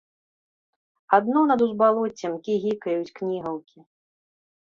Адно 1.17 1.39
над 1.51 1.59
узбалоццем 1.65 2.33
кігікаюць 2.47 3.13
кнігаўкі. 3.19 3.79